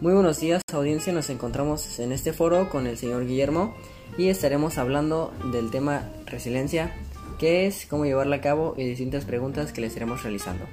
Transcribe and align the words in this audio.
Muy 0.00 0.12
buenos 0.12 0.38
días 0.38 0.62
audiencia, 0.72 1.12
nos 1.12 1.28
encontramos 1.28 1.98
en 1.98 2.12
este 2.12 2.32
foro 2.32 2.70
con 2.70 2.86
el 2.86 2.96
señor 2.96 3.26
Guillermo 3.26 3.74
y 4.16 4.28
estaremos 4.28 4.78
hablando 4.78 5.32
del 5.50 5.72
tema 5.72 6.08
resiliencia, 6.24 6.94
que 7.40 7.66
es 7.66 7.84
cómo 7.86 8.04
llevarla 8.04 8.36
a 8.36 8.40
cabo 8.40 8.74
y 8.76 8.84
distintas 8.84 9.24
preguntas 9.24 9.72
que 9.72 9.80
le 9.80 9.88
estaremos 9.88 10.22
realizando. 10.22 10.66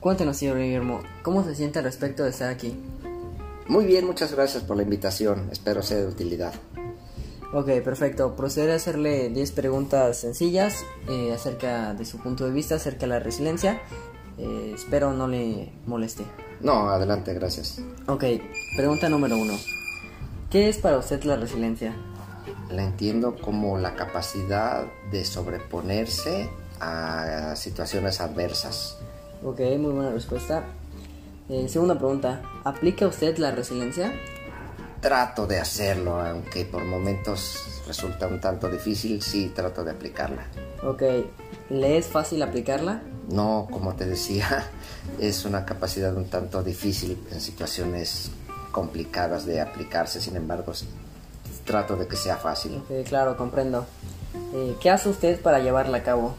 Cuéntenos 0.00 0.36
señor 0.36 0.58
Guillermo, 0.58 1.02
¿cómo 1.22 1.44
se 1.44 1.54
siente 1.54 1.78
al 1.78 1.84
respecto 1.84 2.24
de 2.24 2.30
estar 2.30 2.50
aquí? 2.50 2.76
Muy 3.68 3.86
bien, 3.86 4.04
muchas 4.04 4.34
gracias 4.34 4.64
por 4.64 4.76
la 4.76 4.82
invitación, 4.82 5.48
espero 5.52 5.80
sea 5.80 5.98
de 5.98 6.08
utilidad. 6.08 6.54
Ok, 7.54 7.68
perfecto. 7.84 8.34
Procederé 8.34 8.72
a 8.72 8.76
hacerle 8.76 9.28
10 9.28 9.52
preguntas 9.52 10.16
sencillas 10.16 10.84
eh, 11.08 11.32
acerca 11.32 11.94
de 11.94 12.04
su 12.04 12.18
punto 12.18 12.44
de 12.44 12.50
vista, 12.50 12.74
acerca 12.74 13.02
de 13.02 13.06
la 13.06 13.20
resiliencia. 13.20 13.80
Eh, 14.38 14.72
espero 14.74 15.12
no 15.12 15.28
le 15.28 15.70
moleste. 15.86 16.24
No, 16.60 16.90
adelante, 16.90 17.32
gracias. 17.32 17.80
Ok, 18.08 18.24
pregunta 18.76 19.08
número 19.08 19.36
uno. 19.36 19.52
¿Qué 20.50 20.68
es 20.68 20.78
para 20.78 20.98
usted 20.98 21.22
la 21.22 21.36
resiliencia? 21.36 21.94
La 22.70 22.82
entiendo 22.82 23.36
como 23.36 23.78
la 23.78 23.94
capacidad 23.94 24.86
de 25.12 25.24
sobreponerse 25.24 26.50
a 26.80 27.54
situaciones 27.54 28.20
adversas. 28.20 28.98
Ok, 29.44 29.60
muy 29.78 29.92
buena 29.92 30.10
respuesta. 30.10 30.64
Eh, 31.48 31.68
segunda 31.68 31.96
pregunta. 31.96 32.42
¿Aplica 32.64 33.06
usted 33.06 33.38
la 33.38 33.52
resiliencia? 33.52 34.12
Trato 35.04 35.46
de 35.46 35.60
hacerlo, 35.60 36.18
aunque 36.18 36.64
por 36.64 36.82
momentos 36.82 37.82
resulta 37.86 38.26
un 38.26 38.40
tanto 38.40 38.70
difícil, 38.70 39.20
sí 39.20 39.52
trato 39.54 39.84
de 39.84 39.90
aplicarla. 39.90 40.46
Ok, 40.82 41.02
¿le 41.68 41.98
es 41.98 42.06
fácil 42.06 42.42
aplicarla? 42.42 43.02
No, 43.28 43.68
como 43.70 43.94
te 43.96 44.06
decía, 44.06 44.70
es 45.20 45.44
una 45.44 45.66
capacidad 45.66 46.16
un 46.16 46.30
tanto 46.30 46.62
difícil 46.62 47.22
en 47.30 47.42
situaciones 47.42 48.30
complicadas 48.72 49.44
de 49.44 49.60
aplicarse, 49.60 50.22
sin 50.22 50.36
embargo, 50.36 50.72
trato 51.66 51.96
de 51.96 52.08
que 52.08 52.16
sea 52.16 52.38
fácil. 52.38 52.78
Ok, 52.78 53.06
claro, 53.06 53.36
comprendo. 53.36 53.84
Eh, 54.54 54.74
¿Qué 54.80 54.88
hace 54.88 55.10
usted 55.10 55.38
para 55.38 55.58
llevarla 55.58 55.98
a 55.98 56.02
cabo? 56.02 56.34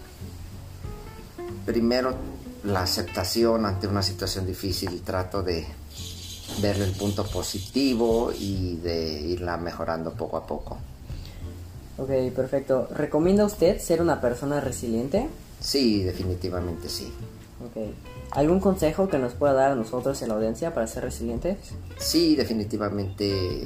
Primero, 1.67 2.15
la 2.63 2.81
aceptación 2.81 3.63
ante 3.67 3.85
una 3.85 4.01
situación 4.01 4.47
difícil, 4.47 5.03
trato 5.03 5.43
de 5.43 5.67
verle 6.61 6.85
el 6.85 6.91
punto 6.91 7.25
positivo 7.25 8.31
y 8.37 8.75
de 8.77 9.19
irla 9.21 9.57
mejorando 9.57 10.13
poco 10.13 10.37
a 10.37 10.45
poco. 10.47 10.77
Ok, 11.97 12.09
perfecto. 12.35 12.87
¿Recomienda 12.93 13.45
usted 13.45 13.79
ser 13.79 14.01
una 14.01 14.19
persona 14.21 14.59
resiliente? 14.59 15.27
Sí, 15.59 16.03
definitivamente 16.03 16.89
sí. 16.89 17.11
Ok. 17.63 17.93
¿Algún 18.31 18.59
consejo 18.59 19.07
que 19.07 19.17
nos 19.17 19.33
pueda 19.33 19.53
dar 19.53 19.71
a 19.71 19.75
nosotros 19.75 20.21
en 20.21 20.27
la 20.29 20.35
audiencia 20.35 20.73
para 20.73 20.87
ser 20.87 21.03
resilientes? 21.03 21.57
Sí, 21.97 22.35
definitivamente 22.35 23.65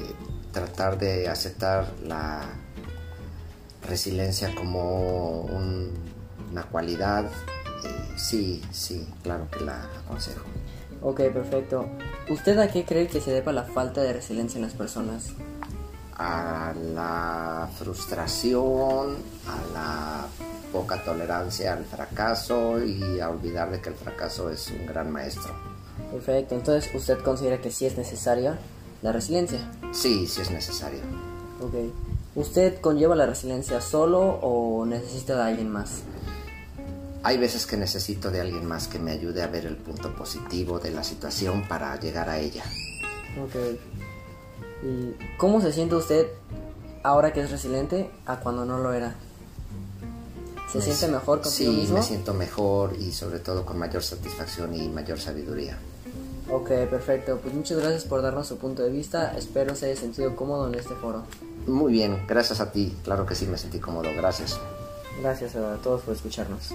tratar 0.52 0.96
de 0.98 1.28
aceptar 1.28 1.92
la 2.06 2.42
resiliencia 3.88 4.54
como 4.54 5.42
un- 5.42 5.90
una 6.52 6.62
cualidad. 6.64 7.24
eh, 7.82 7.88
sí, 8.18 8.60
sí, 8.70 9.08
claro 9.22 9.48
que 9.50 9.64
la 9.64 9.82
aconsejo. 10.04 10.44
Ok, 11.02 11.20
perfecto. 11.32 11.88
¿Usted 12.28 12.58
a 12.58 12.68
qué 12.68 12.84
cree 12.84 13.06
que 13.06 13.20
se 13.20 13.32
deba 13.32 13.52
la 13.52 13.64
falta 13.64 14.02
de 14.02 14.12
resiliencia 14.12 14.58
en 14.58 14.64
las 14.64 14.74
personas? 14.74 15.34
a 16.20 16.74
la 16.94 17.68
frustración, 17.78 19.16
a 19.46 19.72
la 19.72 20.26
poca 20.70 21.02
tolerancia 21.02 21.72
al 21.72 21.84
fracaso 21.86 22.84
y 22.84 23.18
a 23.20 23.30
olvidar 23.30 23.70
de 23.70 23.80
que 23.80 23.88
el 23.88 23.94
fracaso 23.94 24.50
es 24.50 24.70
un 24.70 24.86
gran 24.86 25.10
maestro. 25.10 25.54
Perfecto, 26.12 26.54
entonces 26.54 26.94
usted 26.94 27.18
considera 27.20 27.58
que 27.62 27.70
sí 27.70 27.86
es 27.86 27.96
necesaria 27.96 28.58
la 29.00 29.12
resiliencia. 29.12 29.60
Sí, 29.92 30.26
sí 30.26 30.42
es 30.42 30.50
necesario. 30.50 31.00
Ok. 31.62 31.74
¿Usted 32.34 32.80
conlleva 32.80 33.16
la 33.16 33.24
resiliencia 33.24 33.80
solo 33.80 34.20
o 34.20 34.84
necesita 34.84 35.36
de 35.36 35.42
alguien 35.42 35.70
más? 35.70 36.02
Hay 37.22 37.36
veces 37.36 37.66
que 37.66 37.76
necesito 37.76 38.30
de 38.30 38.40
alguien 38.40 38.64
más 38.66 38.88
que 38.88 38.98
me 38.98 39.10
ayude 39.10 39.42
a 39.42 39.46
ver 39.46 39.66
el 39.66 39.76
punto 39.76 40.14
positivo 40.14 40.78
de 40.78 40.90
la 40.90 41.04
situación 41.04 41.66
para 41.68 41.98
llegar 42.00 42.30
a 42.30 42.38
ella. 42.38 42.64
Ok. 43.42 43.54
¿Y 44.82 45.36
cómo 45.36 45.60
se 45.60 45.72
siente 45.72 45.94
usted 45.96 46.28
ahora 47.02 47.32
que 47.32 47.42
es 47.42 47.50
resiliente 47.50 48.10
a 48.24 48.36
cuando 48.40 48.64
no 48.64 48.78
lo 48.78 48.92
era? 48.94 49.14
¿Se 50.72 50.78
Me 50.78 50.84
siente 50.84 51.06
si- 51.06 51.12
mejor 51.12 51.42
consigo 51.42 51.72
Sí, 51.72 51.78
mismo? 51.78 51.96
me 51.98 52.02
siento 52.02 52.32
mejor 52.32 52.96
y 52.98 53.12
sobre 53.12 53.40
todo 53.40 53.66
con 53.66 53.76
mayor 53.78 54.02
satisfacción 54.02 54.74
y 54.74 54.88
mayor 54.88 55.20
sabiduría. 55.20 55.76
Ok, 56.50 56.68
perfecto. 56.88 57.38
Pues 57.42 57.52
muchas 57.54 57.78
gracias 57.78 58.04
por 58.04 58.22
darnos 58.22 58.46
su 58.46 58.56
punto 58.56 58.82
de 58.82 58.90
vista. 58.90 59.36
Espero 59.36 59.74
se 59.76 59.86
haya 59.86 59.96
sentido 60.00 60.34
cómodo 60.34 60.68
en 60.68 60.74
este 60.76 60.94
foro. 60.94 61.24
Muy 61.66 61.92
bien, 61.92 62.24
gracias 62.26 62.60
a 62.60 62.72
ti. 62.72 62.96
Claro 63.04 63.26
que 63.26 63.34
sí 63.34 63.46
me 63.46 63.58
sentí 63.58 63.78
cómodo. 63.78 64.08
Gracias. 64.16 64.58
Gracias 65.20 65.54
a 65.56 65.74
todos 65.82 66.00
por 66.02 66.14
escucharnos. 66.14 66.70